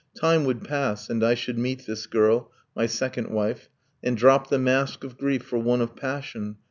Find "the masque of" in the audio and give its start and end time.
4.49-5.15